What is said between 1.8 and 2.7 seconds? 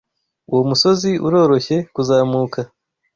kuzamuka.